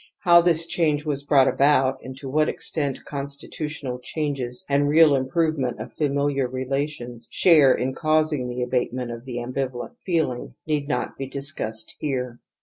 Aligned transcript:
How 0.21 0.41
this 0.41 0.65
change 0.65 1.05
was 1.05 1.21
brought 1.21 1.47
about, 1.47 1.99
and 2.03 2.17
to 2.17 2.27
what 2.27 2.49
extent 2.49 3.05
constitutional 3.05 3.99
changes 3.99 4.65
and 4.67 4.89
real 4.89 5.13
improve 5.15 5.59
ment 5.59 5.79
of 5.79 5.93
familiar 5.93 6.47
relations 6.47 7.29
share 7.31 7.75
in 7.75 7.93
causing 7.93 8.49
the 8.49 8.63
abatement 8.63 9.11
of 9.11 9.25
the 9.25 9.37
ambivalent 9.37 9.93
feehng, 10.01 10.55
need 10.65 10.87
not 10.87 11.19
be 11.19 11.27
discussed 11.27 11.95
here. 11.99 12.39